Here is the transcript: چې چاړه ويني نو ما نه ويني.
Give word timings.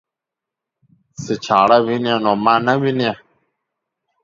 چې 1.21 1.33
چاړه 1.45 1.77
ويني 1.85 2.13
نو 2.23 2.31
ما 2.43 2.55
نه 2.65 2.73
ويني. 2.81 3.11